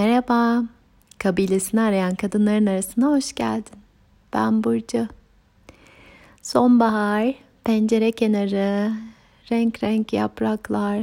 Merhaba, 0.00 0.64
kabilesini 1.18 1.80
arayan 1.80 2.14
kadınların 2.14 2.66
arasına 2.66 3.06
hoş 3.06 3.32
geldin. 3.32 3.78
Ben 4.32 4.64
Burcu. 4.64 5.08
Sonbahar, 6.42 7.34
pencere 7.64 8.12
kenarı, 8.12 8.92
renk 9.50 9.82
renk 9.82 10.12
yapraklar. 10.12 11.02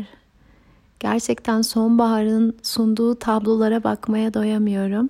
Gerçekten 1.00 1.62
sonbaharın 1.62 2.58
sunduğu 2.64 3.16
tablolara 3.16 3.84
bakmaya 3.84 4.34
doyamıyorum. 4.34 5.10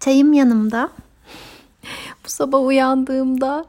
Çayım 0.00 0.32
yanımda. 0.32 0.90
Bu 2.24 2.28
sabah 2.28 2.62
uyandığımda 2.62 3.64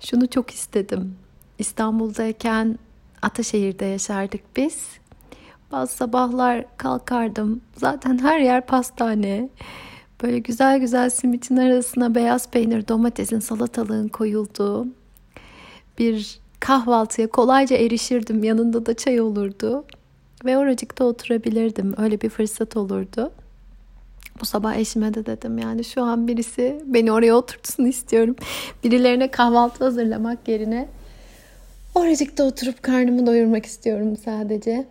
şunu 0.00 0.30
çok 0.30 0.50
istedim. 0.50 1.16
İstanbul'dayken 1.58 2.78
Ataşehir'de 3.22 3.84
yaşardık 3.84 4.56
biz. 4.56 5.01
Bazı 5.72 5.94
sabahlar 5.96 6.64
kalkardım. 6.76 7.60
Zaten 7.76 8.18
her 8.18 8.40
yer 8.40 8.66
pastane. 8.66 9.48
Böyle 10.22 10.38
güzel 10.38 10.78
güzel 10.78 11.10
simitin 11.10 11.56
arasına 11.56 12.14
beyaz 12.14 12.50
peynir, 12.50 12.88
domatesin, 12.88 13.40
salatalığın 13.40 14.08
koyulduğu 14.08 14.86
bir 15.98 16.40
kahvaltıya 16.60 17.26
kolayca 17.30 17.76
erişirdim. 17.76 18.44
Yanında 18.44 18.86
da 18.86 18.94
çay 18.94 19.20
olurdu. 19.20 19.84
Ve 20.44 20.58
oracıkta 20.58 21.04
oturabilirdim. 21.04 21.94
Öyle 21.98 22.20
bir 22.20 22.28
fırsat 22.28 22.76
olurdu. 22.76 23.32
Bu 24.40 24.46
sabah 24.46 24.74
eşime 24.74 25.14
de 25.14 25.26
dedim 25.26 25.58
yani 25.58 25.84
şu 25.84 26.02
an 26.02 26.28
birisi 26.28 26.82
beni 26.86 27.12
oraya 27.12 27.34
oturtsun 27.34 27.84
istiyorum. 27.84 28.36
Birilerine 28.84 29.30
kahvaltı 29.30 29.84
hazırlamak 29.84 30.48
yerine 30.48 30.88
oracıkta 31.94 32.44
oturup 32.44 32.82
karnımı 32.82 33.26
doyurmak 33.26 33.66
istiyorum 33.66 34.16
sadece. 34.24 34.86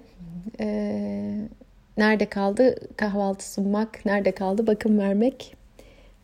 Ee, 0.60 1.38
nerede 1.98 2.26
kaldı 2.26 2.76
kahvaltı 2.98 3.52
sunmak, 3.52 4.06
nerede 4.06 4.32
kaldı 4.32 4.68
bakım 4.68 5.00
vermek. 5.00 5.56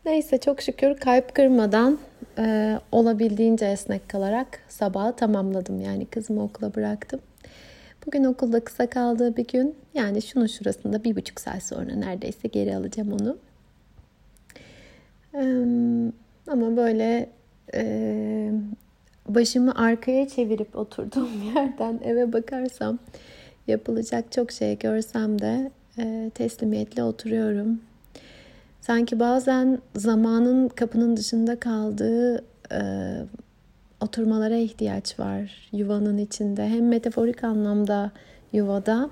Neyse 0.04 0.38
çok 0.38 0.62
şükür 0.62 0.96
kalp 0.96 1.34
kırmadan 1.34 1.98
e, 2.38 2.74
olabildiğince 2.92 3.66
esnek 3.66 4.08
kalarak 4.08 4.60
sabahı 4.68 5.16
tamamladım. 5.16 5.80
Yani 5.80 6.06
kızımı 6.06 6.42
okula 6.42 6.74
bıraktım. 6.74 7.20
Bugün 8.06 8.24
okulda 8.24 8.60
kısa 8.60 8.90
kaldığı 8.90 9.36
bir 9.36 9.46
gün. 9.46 9.74
Yani 9.94 10.22
şunun 10.22 10.46
şurasında 10.46 11.04
bir 11.04 11.16
buçuk 11.16 11.40
saat 11.40 11.62
sonra 11.62 11.94
neredeyse 11.94 12.48
geri 12.48 12.76
alacağım 12.76 13.12
onu. 13.12 13.36
Ee, 15.34 15.40
ama 16.50 16.76
böyle 16.76 17.28
e, 17.74 18.52
başımı 19.28 19.74
arkaya 19.74 20.28
çevirip 20.28 20.76
oturduğum 20.76 21.42
yerden 21.54 22.00
eve 22.04 22.32
bakarsam 22.32 22.98
yapılacak 23.68 24.32
çok 24.32 24.52
şey 24.52 24.78
görsem 24.78 25.38
de 25.38 25.70
e, 25.98 26.30
teslimiyetle 26.34 27.02
oturuyorum. 27.02 27.80
Sanki 28.80 29.20
bazen 29.20 29.78
zamanın 29.96 30.68
kapının 30.68 31.16
dışında 31.16 31.60
kaldığı 31.60 32.44
e, 32.72 32.80
oturmalara 34.00 34.56
ihtiyaç 34.56 35.20
var 35.20 35.68
yuvanın 35.72 36.18
içinde. 36.18 36.68
Hem 36.68 36.88
metaforik 36.88 37.44
anlamda 37.44 38.10
yuvada 38.52 39.10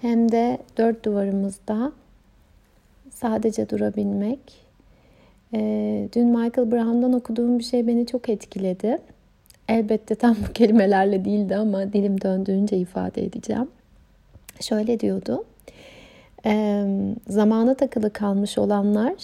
hem 0.00 0.32
de 0.32 0.58
dört 0.78 1.04
duvarımızda 1.04 1.92
sadece 3.10 3.68
durabilmek. 3.68 4.40
E, 5.54 5.58
dün 6.14 6.26
Michael 6.26 6.72
Brown'dan 6.72 7.12
okuduğum 7.12 7.58
bir 7.58 7.64
şey 7.64 7.86
beni 7.86 8.06
çok 8.06 8.28
etkiledi. 8.28 8.98
Elbette 9.68 10.14
tam 10.14 10.36
bu 10.48 10.52
kelimelerle 10.52 11.24
değildi 11.24 11.56
ama 11.56 11.92
dilim 11.92 12.20
döndüğünce 12.20 12.76
ifade 12.76 13.24
edeceğim. 13.24 13.68
Şöyle 14.60 15.00
diyordu. 15.00 15.44
E, 16.46 16.84
zamana 17.28 17.74
takılı 17.74 18.12
kalmış 18.12 18.58
olanlar 18.58 19.14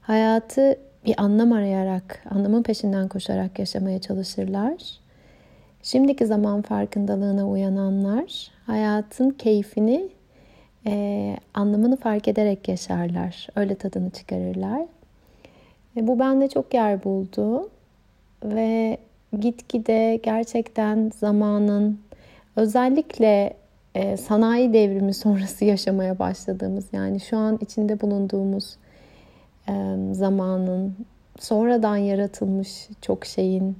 hayatı 0.00 0.76
bir 1.06 1.14
anlam 1.18 1.52
arayarak, 1.52 2.24
anlamın 2.30 2.62
peşinden 2.62 3.08
koşarak 3.08 3.58
yaşamaya 3.58 4.00
çalışırlar. 4.00 4.72
Şimdiki 5.82 6.26
zaman 6.26 6.62
farkındalığına 6.62 7.48
uyananlar 7.48 8.50
hayatın 8.66 9.30
keyfini, 9.30 10.08
e, 10.86 11.36
anlamını 11.54 11.96
fark 11.96 12.28
ederek 12.28 12.68
yaşarlar. 12.68 13.48
Öyle 13.56 13.74
tadını 13.74 14.10
çıkarırlar. 14.10 14.86
E, 15.96 16.06
bu 16.06 16.18
bende 16.18 16.48
çok 16.48 16.74
yer 16.74 17.04
buldu 17.04 17.70
ve 18.44 18.98
gitgide 19.40 20.20
gerçekten 20.22 21.12
zamanın 21.18 22.00
özellikle 22.56 23.54
e, 23.94 24.16
sanayi 24.16 24.72
devrimi 24.72 25.14
sonrası 25.14 25.64
yaşamaya 25.64 26.18
başladığımız 26.18 26.84
yani 26.92 27.20
şu 27.20 27.36
an 27.36 27.58
içinde 27.60 28.00
bulunduğumuz 28.00 28.76
e, 29.68 29.96
zamanın 30.12 30.94
sonradan 31.38 31.96
yaratılmış 31.96 32.88
çok 33.00 33.24
şeyin 33.24 33.76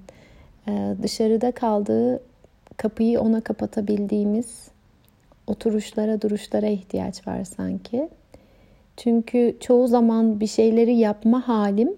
e, 0.68 0.94
dışarıda 1.02 1.52
kaldığı 1.52 2.22
kapıyı 2.76 3.20
ona 3.20 3.40
kapatabildiğimiz 3.40 4.68
oturuşlara 5.46 6.22
duruşlara 6.22 6.66
ihtiyaç 6.66 7.26
var 7.26 7.44
sanki. 7.44 8.08
Çünkü 8.96 9.56
çoğu 9.60 9.88
zaman 9.88 10.40
bir 10.40 10.46
şeyleri 10.46 10.94
yapma 10.94 11.48
halim 11.48 11.96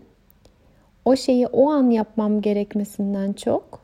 o 1.04 1.16
şeyi 1.16 1.46
o 1.46 1.70
an 1.70 1.90
yapmam 1.90 2.40
gerekmesinden 2.40 3.32
çok 3.32 3.83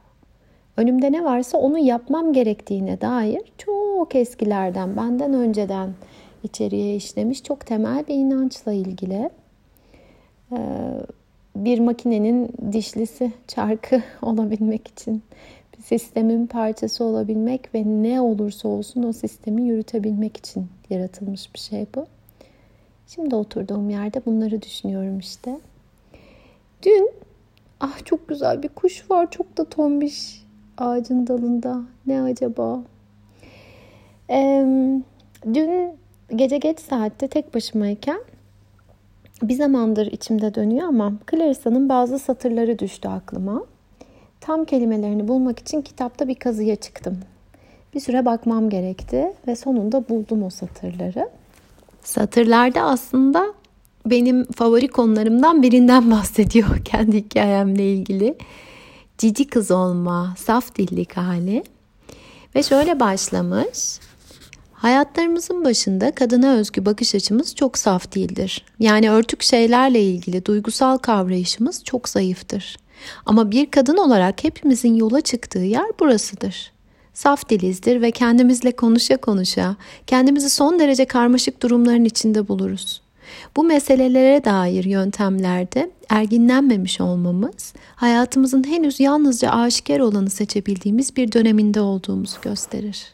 önümde 0.77 1.13
ne 1.13 1.25
varsa 1.25 1.59
onu 1.59 1.79
yapmam 1.79 2.33
gerektiğine 2.33 3.01
dair 3.01 3.41
çok 3.59 4.15
eskilerden, 4.15 4.97
benden 4.97 5.35
önceden 5.35 5.91
içeriye 6.43 6.97
işlemiş 6.97 7.43
çok 7.43 7.67
temel 7.67 8.07
bir 8.09 8.15
inançla 8.15 8.73
ilgili. 8.73 9.31
Bir 11.57 11.79
makinenin 11.79 12.53
dişlisi, 12.73 13.33
çarkı 13.49 14.03
olabilmek 14.23 14.89
için 14.89 15.23
bir 15.79 15.83
sistemin 15.83 16.47
parçası 16.47 17.05
olabilmek 17.05 17.75
ve 17.75 17.85
ne 17.87 18.21
olursa 18.21 18.69
olsun 18.69 19.03
o 19.03 19.13
sistemi 19.13 19.63
yürütebilmek 19.63 20.37
için 20.37 20.67
yaratılmış 20.91 21.55
bir 21.55 21.59
şey 21.59 21.87
bu. 21.95 22.07
Şimdi 23.07 23.35
oturduğum 23.35 23.91
yerde 23.91 24.23
bunları 24.27 24.63
düşünüyorum 24.63 25.19
işte. 25.19 25.61
Dün 26.83 27.11
ah 27.81 28.05
çok 28.05 28.29
güzel 28.29 28.63
bir 28.63 28.69
kuş 28.69 29.11
var 29.11 29.31
çok 29.31 29.57
da 29.57 29.65
tombiş 29.65 30.43
ağacın 30.81 31.27
dalında. 31.27 31.81
Ne 32.07 32.23
acaba? 32.23 32.81
Ee, 34.31 34.67
dün 35.55 35.93
gece 36.37 36.59
geç 36.59 36.81
saatte 36.81 37.29
tek 37.29 37.55
başımayken 37.55 38.21
bir 39.43 39.55
zamandır 39.55 40.07
içimde 40.07 40.55
dönüyor 40.55 40.89
ama 40.89 41.13
Clarissa'nın 41.31 41.89
bazı 41.89 42.19
satırları 42.19 42.79
düştü 42.79 43.09
aklıma. 43.09 43.65
Tam 44.41 44.65
kelimelerini 44.65 45.29
bulmak 45.29 45.59
için 45.59 45.83
kitapta 45.83 46.29
bir 46.29 46.35
kazıya 46.35 46.77
çıktım. 46.77 47.19
Bir 47.95 48.01
süre 48.01 48.25
bakmam 48.25 48.71
gerekti 48.71 49.33
ve 49.47 49.57
sonunda 49.57 50.09
buldum 50.09 50.43
o 50.43 50.51
satırları. 50.51 51.29
Satırlarda 52.03 52.83
aslında 52.83 53.47
benim 54.07 54.45
favori 54.45 54.89
konularımdan 54.89 55.63
birinden 55.63 56.11
bahsediyor 56.11 56.79
kendi 56.85 57.17
hikayemle 57.17 57.93
ilgili. 57.93 58.37
Cici 59.21 59.45
kız 59.45 59.71
olma, 59.71 60.35
saf 60.39 60.75
dillik 60.75 61.17
hali. 61.17 61.65
Ve 62.55 62.63
şöyle 62.63 63.01
başlamış. 63.01 63.99
Hayatlarımızın 64.73 65.65
başında 65.65 66.15
kadına 66.15 66.53
özgü 66.53 66.87
bakış 66.87 67.15
açımız 67.15 67.55
çok 67.55 67.79
saf 67.79 68.15
değildir. 68.15 68.65
Yani 68.79 69.11
örtük 69.11 69.43
şeylerle 69.43 70.03
ilgili 70.03 70.45
duygusal 70.45 70.99
kavrayışımız 70.99 71.85
çok 71.85 72.09
zayıftır. 72.09 72.77
Ama 73.27 73.51
bir 73.51 73.71
kadın 73.71 73.97
olarak 73.97 74.45
hepimizin 74.45 74.95
yola 74.95 75.21
çıktığı 75.21 75.59
yer 75.59 75.87
burasıdır. 76.01 76.73
Saf 77.15 77.49
dilizdir 77.49 78.03
ve 78.03 78.11
kendimizle 78.11 78.73
konuşa 78.73 79.17
konuşa 79.17 79.77
kendimizi 80.07 80.51
son 80.51 80.79
derece 80.79 81.05
karmaşık 81.05 81.63
durumların 81.63 82.05
içinde 82.05 82.49
buluruz. 82.49 83.00
Bu 83.57 83.65
meselelere 83.65 84.45
dair 84.45 84.85
yöntemlerde 84.85 85.91
erginlenmemiş 86.09 87.01
olmamız, 87.01 87.75
hayatımızın 87.97 88.65
henüz 88.69 89.01
yalnızca 89.01 89.51
aşikar 89.51 90.01
olanı 90.01 90.31
seçebildiğimiz 90.31 91.17
bir 91.17 91.33
döneminde 91.33 91.81
olduğumuzu 91.81 92.37
gösterir. 92.43 93.13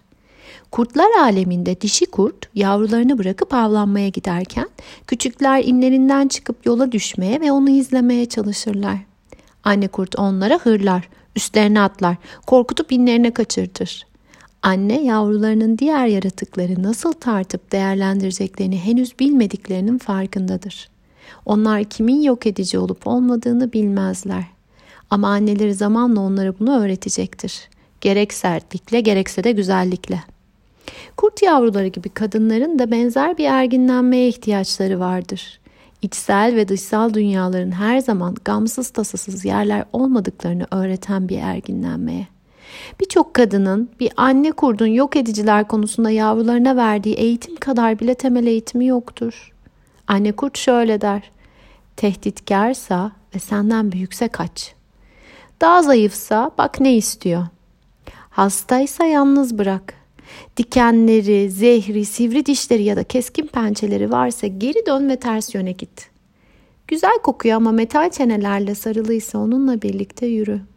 Kurtlar 0.71 1.11
aleminde 1.21 1.81
dişi 1.81 2.07
kurt 2.07 2.49
yavrularını 2.55 3.19
bırakıp 3.19 3.55
avlanmaya 3.55 4.09
giderken 4.09 4.69
küçükler 5.07 5.65
inlerinden 5.65 6.29
çıkıp 6.29 6.67
yola 6.67 6.93
düşmeye 6.93 7.41
ve 7.41 7.53
onu 7.53 7.71
izlemeye 7.71 8.27
çalışırlar. 8.27 8.99
Anne 9.65 9.89
kurt 9.89 10.19
onlara 10.19 10.59
hırlar, 10.59 11.09
üstlerine 11.37 11.81
atlar, 11.81 12.17
korkutup 12.47 12.93
inlerine 12.93 13.31
kaçırtır. 13.31 14.07
Anne 14.67 15.03
yavrularının 15.03 15.79
diğer 15.79 16.07
yaratıkları 16.07 16.83
nasıl 16.83 17.13
tartıp 17.13 17.73
değerlendireceklerini 17.73 18.79
henüz 18.79 19.19
bilmediklerinin 19.19 19.99
farkındadır. 19.99 20.89
Onlar 21.45 21.85
kimin 21.85 22.23
yok 22.23 22.47
edici 22.47 22.79
olup 22.79 23.07
olmadığını 23.07 23.73
bilmezler. 23.73 24.45
Ama 25.11 25.29
anneleri 25.29 25.75
zamanla 25.75 26.21
onlara 26.21 26.59
bunu 26.59 26.81
öğretecektir. 26.81 27.69
Gerek 28.01 28.35
sertlikle 28.35 29.01
gerekse 29.01 29.45
de 29.45 29.53
güzellikle. 29.53 30.23
Kurt 31.17 31.43
yavruları 31.43 31.87
gibi 31.87 32.09
kadınların 32.09 32.79
da 32.79 32.91
benzer 32.91 33.39
bir 33.39 33.45
erginlenmeye 33.45 34.29
ihtiyaçları 34.29 35.01
vardır. 35.01 35.61
İçsel 36.03 36.57
ve 36.57 36.69
dışsal 36.69 37.15
dünyaların 37.15 37.73
her 37.73 37.99
zaman 37.99 38.37
gamsız 38.45 38.91
tasasız 38.91 39.45
yerler 39.45 39.85
olmadıklarını 39.93 40.67
öğreten 40.71 41.29
bir 41.29 41.39
erginlenmeye. 41.39 42.36
Birçok 43.01 43.35
kadının 43.35 43.91
bir 44.01 44.13
anne 44.17 44.53
kurdun 44.53 44.87
yok 44.87 45.17
ediciler 45.17 45.69
konusunda 45.69 46.11
yavrularına 46.11 46.77
verdiği 46.77 47.15
eğitim 47.15 47.57
kadar 47.57 47.99
bile 47.99 48.15
temel 48.15 48.47
eğitimi 48.47 48.87
yoktur. 48.87 49.53
Anne 50.07 50.33
kurt 50.33 50.59
şöyle 50.59 51.01
der. 51.01 51.31
Tehditkarsa 51.97 53.13
ve 53.35 53.39
senden 53.39 53.93
büyükse 53.93 54.29
kaç. 54.29 54.75
Daha 55.61 55.83
zayıfsa 55.83 56.51
bak 56.59 56.81
ne 56.81 56.97
istiyor. 56.97 57.47
Hastaysa 58.31 59.05
yalnız 59.05 59.59
bırak. 59.59 59.95
Dikenleri, 60.57 61.51
zehri, 61.51 62.05
sivri 62.05 62.47
dişleri 62.47 62.83
ya 62.83 62.97
da 62.97 63.05
keskin 63.05 63.47
pençeleri 63.47 64.11
varsa 64.11 64.47
geri 64.47 64.87
dön 64.87 65.09
ve 65.09 65.17
ters 65.17 65.55
yöne 65.55 65.73
git. 65.73 66.11
Güzel 66.89 67.19
kokuyor 67.23 67.57
ama 67.57 67.73
metal 67.73 68.11
çenelerle 68.11 68.75
sarılıysa 68.75 69.39
onunla 69.39 69.83
birlikte 69.83 70.27
yürü.'' 70.27 70.76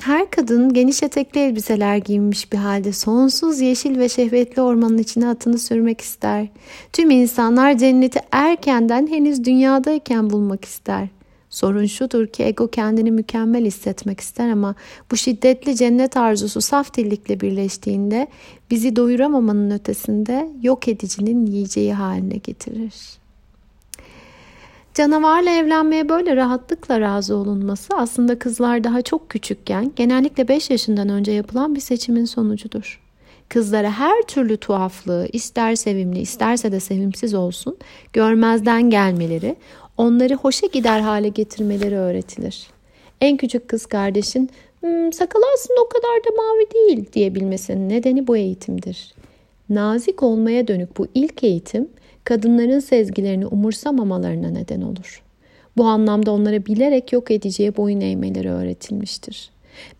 Her 0.00 0.30
kadın 0.30 0.72
geniş 0.72 1.02
etekli 1.02 1.40
elbiseler 1.40 1.96
giymiş 1.96 2.52
bir 2.52 2.58
halde 2.58 2.92
sonsuz 2.92 3.60
yeşil 3.60 3.98
ve 3.98 4.08
şehvetli 4.08 4.62
ormanın 4.62 4.98
içine 4.98 5.28
atını 5.28 5.58
sürmek 5.58 6.00
ister. 6.00 6.46
Tüm 6.92 7.10
insanlar 7.10 7.78
cenneti 7.78 8.20
erkenden 8.32 9.06
henüz 9.06 9.44
dünyadayken 9.44 10.30
bulmak 10.30 10.64
ister. 10.64 11.08
Sorun 11.50 11.86
şudur 11.86 12.26
ki 12.26 12.42
ego 12.42 12.68
kendini 12.68 13.10
mükemmel 13.10 13.64
hissetmek 13.64 14.20
ister 14.20 14.50
ama 14.50 14.74
bu 15.10 15.16
şiddetli 15.16 15.76
cennet 15.76 16.16
arzusu 16.16 16.60
saf 16.60 16.94
dillikle 16.96 17.40
birleştiğinde 17.40 18.28
bizi 18.70 18.96
doyuramamanın 18.96 19.70
ötesinde 19.70 20.50
yok 20.62 20.88
edicinin 20.88 21.46
yiyeceği 21.46 21.94
haline 21.94 22.36
getirir. 22.36 23.20
Canavarla 25.00 25.50
evlenmeye 25.50 26.08
böyle 26.08 26.36
rahatlıkla 26.36 27.00
razı 27.00 27.36
olunması 27.36 27.96
aslında 27.96 28.38
kızlar 28.38 28.84
daha 28.84 29.02
çok 29.02 29.28
küçükken 29.28 29.92
genellikle 29.96 30.48
5 30.48 30.70
yaşından 30.70 31.08
önce 31.08 31.32
yapılan 31.32 31.74
bir 31.74 31.80
seçimin 31.80 32.24
sonucudur. 32.24 33.00
Kızlara 33.48 33.90
her 33.90 34.22
türlü 34.22 34.56
tuhaflığı 34.56 35.28
ister 35.32 35.74
sevimli 35.74 36.20
isterse 36.20 36.72
de 36.72 36.80
sevimsiz 36.80 37.34
olsun 37.34 37.76
görmezden 38.12 38.90
gelmeleri, 38.90 39.56
onları 39.96 40.34
hoşa 40.34 40.66
gider 40.66 41.00
hale 41.00 41.28
getirmeleri 41.28 41.96
öğretilir. 41.96 42.66
En 43.20 43.36
küçük 43.36 43.68
kız 43.68 43.86
kardeşin 43.86 44.50
hmm, 44.80 45.12
sakalı 45.12 45.44
aslında 45.54 45.80
o 45.80 45.88
kadar 45.88 46.24
da 46.24 46.42
mavi 46.42 46.70
değil 46.74 47.12
diyebilmesinin 47.12 47.88
nedeni 47.88 48.26
bu 48.26 48.36
eğitimdir. 48.36 49.14
Nazik 49.68 50.22
olmaya 50.22 50.68
dönük 50.68 50.98
bu 50.98 51.06
ilk 51.14 51.44
eğitim 51.44 51.88
kadınların 52.24 52.78
sezgilerini 52.78 53.46
umursamamalarına 53.46 54.48
neden 54.50 54.80
olur. 54.80 55.22
Bu 55.76 55.84
anlamda 55.84 56.32
onlara 56.32 56.66
bilerek 56.66 57.12
yok 57.12 57.30
edeceği 57.30 57.76
boyun 57.76 58.00
eğmeleri 58.00 58.50
öğretilmiştir. 58.50 59.50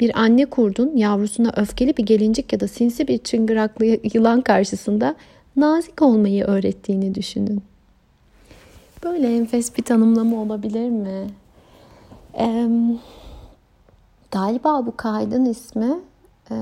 Bir 0.01 0.21
anne 0.21 0.47
kurdun 0.47 0.97
yavrusuna 0.97 1.53
öfkeli 1.57 1.97
bir 1.97 2.07
gelincik 2.07 2.53
ya 2.53 2.61
da 2.61 2.69
sinsi 2.69 3.09
bir 3.09 3.19
çıngıraklı 3.19 3.99
yılan 4.15 4.41
karşısında 4.41 5.17
nazik 5.57 6.03
olmayı 6.03 6.45
öğrettiğini 6.45 7.15
düşünün. 7.15 7.63
Böyle 9.05 9.37
enfes 9.37 9.77
bir 9.79 9.83
tanımlama 9.83 10.43
olabilir 10.43 10.89
mi? 10.89 11.27
Ee, 12.39 12.69
galiba 14.31 14.87
bu 14.87 14.97
kaydın 14.97 15.45
ismi 15.45 16.01
e, 16.51 16.57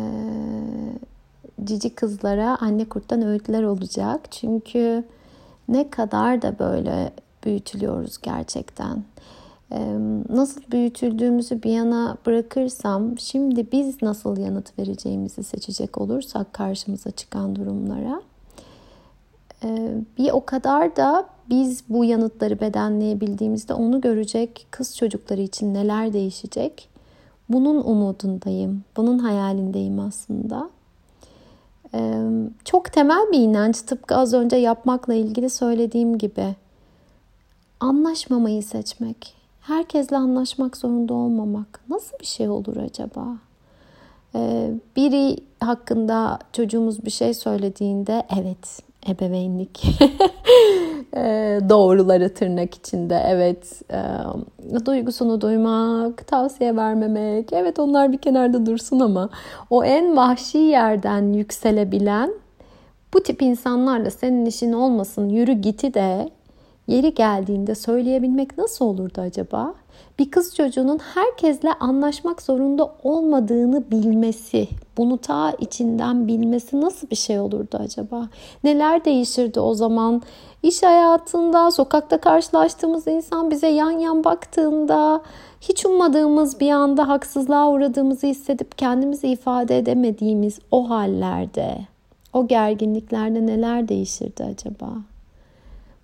cici 1.65 1.95
kızlara 1.95 2.57
anne 2.61 2.85
kurttan 2.85 3.23
öğütler 3.23 3.63
olacak. 3.63 4.21
Çünkü 4.31 5.05
ne 5.69 5.91
kadar 5.91 6.43
da 6.43 6.59
böyle 6.59 7.13
büyütülüyoruz 7.45 8.19
gerçekten. 8.23 9.05
Nasıl 10.29 10.61
büyütüldüğümüzü 10.73 11.63
bir 11.63 11.71
yana 11.71 12.17
bırakırsam 12.27 13.19
şimdi 13.19 13.73
biz 13.73 14.03
nasıl 14.03 14.37
yanıt 14.37 14.79
vereceğimizi 14.79 15.43
seçecek 15.43 15.99
olursak 15.99 16.53
karşımıza 16.53 17.11
çıkan 17.11 17.57
durumlara 17.57 18.23
bir 20.19 20.31
o 20.31 20.45
kadar 20.45 20.97
da 20.97 21.29
biz 21.51 21.83
bu 21.89 22.05
yanıtları 22.05 22.61
bedenleyebildiğimizde 22.61 23.75
onu 23.75 24.01
görecek 24.01 24.67
kız 24.71 24.97
çocukları 24.97 25.41
için 25.41 25.75
neler 25.75 26.13
değişecek 26.13 26.89
bunun 27.49 27.85
umudundayım 27.85 28.85
bunun 28.97 29.19
hayalindeyim 29.19 30.01
aslında 30.01 30.71
çok 32.65 32.93
temel 32.93 33.33
bir 33.33 33.39
inanç 33.39 33.81
tıpkı 33.81 34.17
az 34.17 34.35
önce 34.35 34.57
yapmakla 34.57 35.15
ilgili 35.15 35.51
söylediğim 35.51 36.19
gibi. 36.19 36.55
Anlaşmamayı 37.81 38.63
seçmek, 38.63 39.35
herkesle 39.61 40.17
anlaşmak 40.17 40.77
zorunda 40.77 41.15
olmamak 41.15 41.81
nasıl 41.89 42.19
bir 42.21 42.27
şey 42.27 42.49
olur 42.49 42.77
acaba? 42.77 43.27
Biri 44.97 45.37
hakkında 45.61 46.39
çocuğumuz 46.53 47.05
bir 47.05 47.11
şey 47.11 47.35
söylediğinde 47.35 48.27
evet 48.39 48.83
ebeveynlik 49.09 49.83
doğruları 51.69 52.35
tırnak 52.35 52.75
içinde 52.75 53.23
evet 53.27 53.83
e, 53.93 54.01
duygusunu 54.87 55.41
duymak 55.41 56.27
tavsiye 56.27 56.77
vermemek 56.77 57.53
evet 57.53 57.79
onlar 57.79 58.13
bir 58.13 58.19
kenarda 58.19 58.67
dursun 58.67 59.01
ama 59.01 59.29
o 59.71 59.85
en 59.85 60.17
vahşi 60.17 60.59
yerden 60.59 61.33
yükselebilen 61.33 62.31
bu 63.15 63.23
tip 63.23 63.43
insanlarla 63.43 64.11
senin 64.11 64.47
işin 64.47 64.73
olmasın 64.73 65.29
yürü 65.29 65.53
giti 65.53 65.95
de 65.95 66.31
yeri 66.87 67.15
geldiğinde 67.15 67.75
söyleyebilmek 67.75 68.59
nasıl 68.59 68.85
olurdu 68.85 69.21
acaba? 69.21 69.75
Bir 70.19 70.31
kız 70.31 70.57
çocuğunun 70.57 70.99
herkesle 70.99 71.73
anlaşmak 71.73 72.43
zorunda 72.43 72.93
olmadığını 73.03 73.91
bilmesi, 73.91 74.69
bunu 74.97 75.19
ta 75.19 75.53
içinden 75.53 76.29
bilmesi 76.29 76.81
nasıl 76.81 77.11
bir 77.11 77.17
şey 77.17 77.41
olurdu 77.41 77.79
acaba? 77.81 78.29
Neler 78.65 79.05
değişirdi 79.05 79.61
o 79.61 79.75
zaman? 79.75 80.23
İş 80.63 80.83
hayatında, 80.83 81.71
sokakta 81.71 82.21
karşılaştığımız 82.21 83.07
insan 83.07 83.51
bize 83.51 83.69
yan 83.69 83.91
yan 83.91 84.25
baktığında, 84.25 85.23
hiç 85.61 85.87
ummadığımız 85.87 86.61
bir 86.61 86.71
anda 86.71 87.09
haksızlığa 87.09 87.71
uğradığımızı 87.71 88.27
hissedip 88.27 88.79
kendimizi 88.79 89.29
ifade 89.29 89.79
edemediğimiz 89.79 90.59
o 90.71 90.91
hallerde, 90.91 91.79
o 92.33 92.47
gerginliklerde 92.47 93.47
neler 93.47 93.89
değişirdi 93.89 94.45
acaba? 94.45 94.89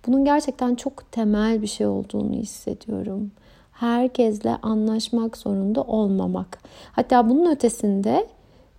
Bunun 0.07 0.25
gerçekten 0.25 0.75
çok 0.75 1.11
temel 1.11 1.61
bir 1.61 1.67
şey 1.67 1.87
olduğunu 1.87 2.33
hissediyorum 2.33 3.31
herkesle 3.79 4.57
anlaşmak 4.61 5.37
zorunda 5.37 5.81
olmamak. 5.81 6.59
Hatta 6.91 7.29
bunun 7.29 7.51
ötesinde 7.51 8.27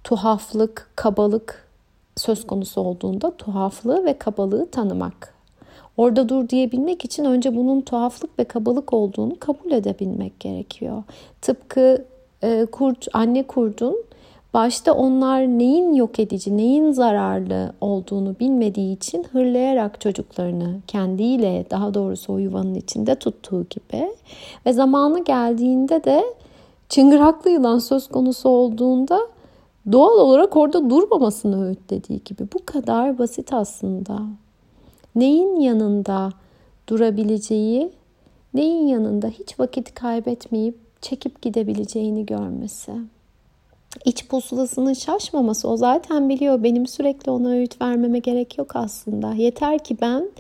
tuhaflık, 0.05 0.91
kabalık 0.97 1.69
söz 2.17 2.47
konusu 2.47 2.81
olduğunda 2.81 3.37
tuhaflığı 3.37 4.05
ve 4.05 4.19
kabalığı 4.19 4.67
tanımak. 4.67 5.35
Orada 5.97 6.29
dur 6.29 6.49
diyebilmek 6.49 7.05
için 7.05 7.25
önce 7.25 7.57
bunun 7.57 7.81
tuhaflık 7.81 8.39
ve 8.39 8.45
kabalık 8.45 8.93
olduğunu 8.93 9.39
kabul 9.39 9.73
edebilmek 9.73 10.41
gerekiyor. 10.41 11.03
Tıpkı 11.43 12.05
e, 12.43 12.67
kurt, 12.73 13.09
anne 13.13 13.43
kurdun 13.43 14.05
Başta 14.57 14.93
onlar 14.93 15.43
neyin 15.43 15.95
yok 15.95 16.19
edici, 16.19 16.57
neyin 16.57 16.93
zararlı 16.93 17.73
olduğunu 17.81 18.39
bilmediği 18.41 18.97
için 18.97 19.25
hırlayarak 19.33 20.01
çocuklarını 20.01 20.81
kendiyle 20.87 21.67
daha 21.71 21.95
doğrusu 21.95 22.33
o 22.33 22.39
yuvanın 22.39 22.75
içinde 22.75 23.15
tuttuğu 23.15 23.67
gibi 23.71 24.11
ve 24.67 24.73
zamanı 24.73 25.25
geldiğinde 25.25 26.05
de 26.05 26.25
çıngıraklı 26.89 27.51
yılan 27.51 27.79
söz 27.79 28.09
konusu 28.09 28.49
olduğunda 28.49 29.21
doğal 29.93 30.19
olarak 30.19 30.57
orada 30.57 30.91
durmamasını 30.91 31.67
öğütlediği 31.67 32.21
gibi 32.25 32.49
bu 32.55 32.67
kadar 32.67 33.19
basit 33.19 33.53
aslında. 33.53 34.23
Neyin 35.15 35.61
yanında 35.61 36.31
durabileceği, 36.89 37.91
neyin 38.55 38.87
yanında 38.87 39.29
hiç 39.29 39.61
vakit 39.61 39.95
kaybetmeyip 39.95 41.03
çekip 41.03 41.43
gidebileceğini 41.43 42.27
görmesi 42.27 42.93
iç 44.05 44.29
pusulasının 44.29 44.93
şaşmaması 44.93 45.69
o 45.69 45.77
zaten 45.77 46.29
biliyor. 46.29 46.63
Benim 46.63 46.87
sürekli 46.87 47.31
ona 47.31 47.49
öğüt 47.49 47.81
vermeme 47.83 48.19
gerek 48.19 48.59
yok 48.59 48.77
aslında. 48.77 49.35
Yeter 49.35 49.79
ki 49.79 49.97
ben 50.01 50.31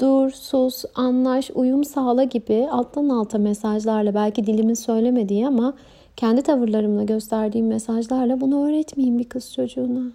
dur, 0.00 0.30
sus, 0.30 0.84
anlaş, 0.94 1.50
uyum 1.54 1.84
sağla 1.84 2.24
gibi 2.24 2.68
alttan 2.70 3.08
alta 3.08 3.38
mesajlarla 3.38 4.14
belki 4.14 4.46
dilimin 4.46 4.74
söylemediği 4.74 5.46
ama 5.46 5.74
kendi 6.16 6.42
tavırlarımla 6.42 7.04
gösterdiğim 7.04 7.66
mesajlarla 7.66 8.40
bunu 8.40 8.68
öğretmeyeyim 8.68 9.18
bir 9.18 9.28
kız 9.28 9.52
çocuğuna. 9.52 10.12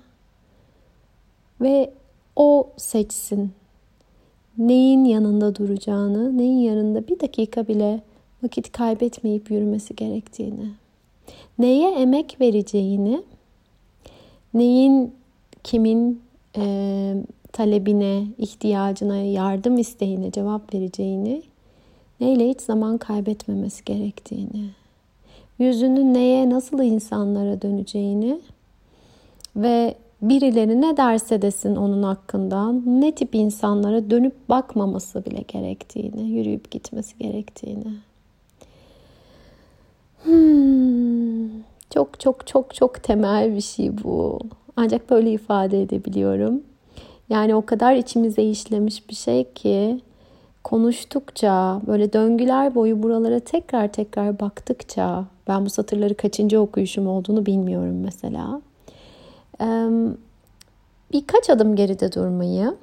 Ve 1.62 1.94
o 2.36 2.70
seçsin 2.78 3.52
neyin 4.58 5.06
yanında 5.06 5.56
duracağını, 5.56 6.38
neyin 6.38 6.60
yanında 6.60 7.08
bir 7.08 7.20
dakika 7.20 7.68
bile 7.68 8.02
vakit 8.44 8.72
kaybetmeyip 8.72 9.52
yürümesi 9.52 9.96
gerektiğini 9.96 10.70
neye 11.60 11.92
emek 11.92 12.42
vereceğini 12.42 13.24
neyin 14.54 15.14
kimin 15.64 16.22
e, 16.58 17.14
talebine, 17.54 18.24
ihtiyacına, 18.38 19.18
yardım 19.18 19.78
isteğine 19.78 20.32
cevap 20.32 20.74
vereceğini, 20.74 21.42
neyle 22.20 22.50
hiç 22.50 22.62
zaman 22.62 22.98
kaybetmemesi 22.98 23.86
gerektiğini, 23.86 24.70
yüzünü 25.60 26.14
neye, 26.14 26.50
nasıl 26.50 26.84
insanlara 26.84 27.62
döneceğini 27.62 28.40
ve 29.56 29.96
birileri 30.22 30.82
ne 30.82 30.98
derse 30.98 31.42
desin 31.42 31.76
onun 31.76 32.04
hakkından 32.04 32.84
ne 33.02 33.16
tip 33.16 33.36
insanlara 33.36 34.10
dönüp 34.10 34.50
bakmaması 34.50 35.26
bile 35.26 35.42
gerektiğini, 35.48 36.30
yürüyüp 36.32 36.72
gitmesi 36.72 37.18
gerektiğini. 37.18 37.88
Hmm, 40.24 40.87
çok 41.94 42.20
çok 42.20 42.48
çok 42.48 42.76
çok 42.76 43.04
temel 43.04 43.56
bir 43.56 43.62
şey 43.62 44.04
bu. 44.04 44.40
Ancak 44.76 45.10
böyle 45.10 45.32
ifade 45.32 45.82
edebiliyorum. 45.82 46.62
Yani 47.30 47.56
o 47.56 47.66
kadar 47.66 47.96
içimize 47.96 48.44
işlemiş 48.44 49.10
bir 49.10 49.16
şey 49.16 49.54
ki 49.54 50.02
konuştukça, 50.64 51.82
böyle 51.88 52.14
döngüler 52.14 52.76
boyu 52.76 53.04
buralara 53.04 53.40
tekrar 53.40 53.94
tekrar 53.94 54.40
baktıkça, 54.40 55.26
ben 55.48 55.66
bu 55.66 55.70
satırları 55.70 56.16
kaçıncı 56.16 56.62
okuyuşum 56.62 57.08
olduğunu 57.08 57.46
bilmiyorum 57.46 58.02
mesela. 58.04 58.62
Birkaç 61.12 61.50
adım 61.50 61.76
geride 61.76 62.12
durmayı, 62.12 62.76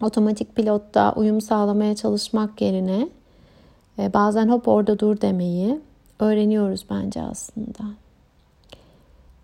otomatik 0.00 0.56
pilotta 0.56 1.12
uyum 1.16 1.40
sağlamaya 1.40 1.96
çalışmak 1.96 2.60
yerine 2.60 3.08
e, 3.98 4.12
bazen 4.12 4.48
hop 4.48 4.68
orada 4.68 4.98
dur 4.98 5.20
demeyi 5.20 5.80
öğreniyoruz 6.20 6.84
bence 6.90 7.22
aslında. 7.22 7.84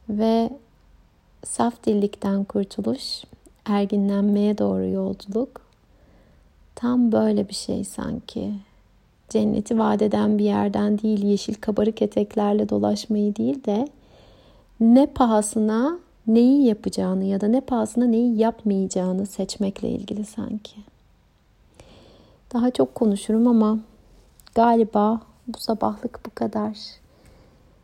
Ve 0.08 0.50
saf 1.44 1.84
dillikten 1.84 2.44
kurtuluş, 2.44 3.22
erginlenmeye 3.64 4.58
doğru 4.58 4.88
yolculuk 4.88 5.68
tam 6.78 7.12
böyle 7.12 7.48
bir 7.48 7.54
şey 7.54 7.84
sanki. 7.84 8.54
Cenneti 9.28 9.78
vadeden 9.78 10.38
bir 10.38 10.44
yerden 10.44 10.98
değil, 10.98 11.24
yeşil 11.24 11.54
kabarık 11.54 12.02
eteklerle 12.02 12.68
dolaşmayı 12.68 13.36
değil 13.36 13.64
de 13.64 13.88
ne 14.80 15.06
pahasına 15.06 15.98
neyi 16.26 16.66
yapacağını 16.66 17.24
ya 17.24 17.40
da 17.40 17.48
ne 17.48 17.60
pahasına 17.60 18.04
neyi 18.04 18.38
yapmayacağını 18.38 19.26
seçmekle 19.26 19.88
ilgili 19.88 20.24
sanki. 20.24 20.76
Daha 22.52 22.70
çok 22.70 22.94
konuşurum 22.94 23.46
ama 23.46 23.78
galiba 24.54 25.20
bu 25.46 25.58
sabahlık 25.58 26.20
bu 26.26 26.30
kadar. 26.34 26.78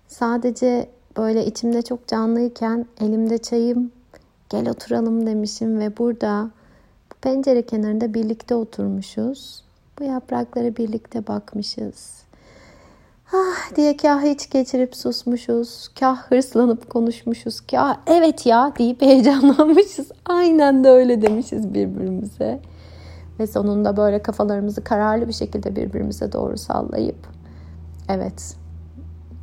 Sadece 0.08 0.88
böyle 1.16 1.46
içimde 1.46 1.82
çok 1.82 2.08
canlıyken 2.08 2.86
elimde 3.00 3.38
çayım 3.38 3.92
gel 4.48 4.70
oturalım 4.70 5.26
demişim 5.26 5.78
ve 5.80 5.96
burada 5.96 6.50
bu 7.12 7.14
pencere 7.14 7.62
kenarında 7.62 8.14
birlikte 8.14 8.54
oturmuşuz. 8.54 9.64
Bu 9.98 10.04
yapraklara 10.04 10.76
birlikte 10.76 11.26
bakmışız. 11.26 12.24
Ah 13.32 13.76
diye 13.76 13.96
kah 13.96 14.22
hiç 14.22 14.50
geçirip 14.50 14.96
susmuşuz, 14.96 15.88
kah 16.00 16.30
hırslanıp 16.30 16.90
konuşmuşuz, 16.90 17.60
kah 17.60 17.96
evet 18.06 18.46
ya 18.46 18.72
deyip 18.78 19.02
heyecanlanmışız. 19.02 20.12
Aynen 20.26 20.84
de 20.84 20.88
öyle 20.88 21.22
demişiz 21.22 21.74
birbirimize. 21.74 22.60
Ve 23.38 23.46
sonunda 23.46 23.96
böyle 23.96 24.22
kafalarımızı 24.22 24.84
kararlı 24.84 25.28
bir 25.28 25.32
şekilde 25.32 25.76
birbirimize 25.76 26.32
doğru 26.32 26.58
sallayıp 26.58 27.26
evet 28.08 28.56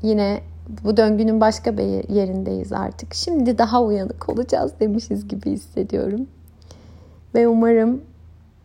yine 0.03 0.41
bu 0.83 0.97
döngünün 0.97 1.41
başka 1.41 1.77
bir 1.77 2.09
yerindeyiz 2.09 2.73
artık. 2.73 3.13
Şimdi 3.13 3.57
daha 3.57 3.83
uyanık 3.83 4.29
olacağız 4.29 4.71
demişiz 4.79 5.27
gibi 5.27 5.51
hissediyorum. 5.51 6.27
Ve 7.35 7.47
umarım 7.47 8.01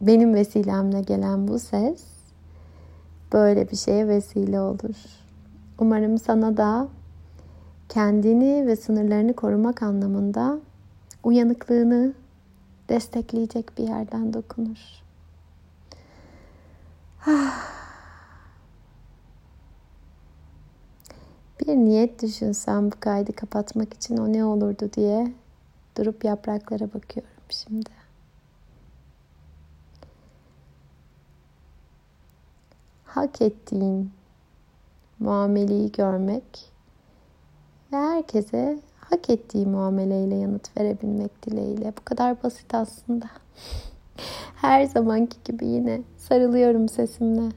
benim 0.00 0.34
vesilemle 0.34 1.00
gelen 1.00 1.48
bu 1.48 1.58
ses 1.58 2.04
böyle 3.32 3.70
bir 3.70 3.76
şeye 3.76 4.08
vesile 4.08 4.60
olur. 4.60 4.94
Umarım 5.78 6.18
sana 6.18 6.56
da 6.56 6.88
kendini 7.88 8.66
ve 8.66 8.76
sınırlarını 8.76 9.32
korumak 9.32 9.82
anlamında 9.82 10.58
uyanıklığını 11.24 12.12
destekleyecek 12.88 13.78
bir 13.78 13.84
yerden 13.84 14.32
dokunur. 14.32 15.02
Bir 21.60 21.76
niyet 21.76 22.22
düşünsem 22.22 22.90
bu 22.90 23.00
kaydı 23.00 23.32
kapatmak 23.32 23.94
için 23.94 24.16
o 24.16 24.32
ne 24.32 24.44
olurdu 24.44 24.90
diye 24.96 25.32
durup 25.96 26.24
yapraklara 26.24 26.94
bakıyorum 26.94 27.30
şimdi. 27.48 28.06
hak 33.16 33.42
ettiğin 33.42 34.10
muameleyi 35.18 35.92
görmek 35.92 36.72
ve 37.92 37.96
herkese 37.96 38.78
hak 39.00 39.30
ettiği 39.30 39.66
muameleyle 39.66 40.34
yanıt 40.34 40.76
verebilmek 40.76 41.42
dileğiyle. 41.42 41.92
Bu 42.00 42.04
kadar 42.04 42.42
basit 42.42 42.74
aslında. 42.74 43.26
Her 44.56 44.84
zamanki 44.84 45.36
gibi 45.44 45.66
yine 45.66 46.02
sarılıyorum 46.16 46.88
sesimle. 46.88 47.52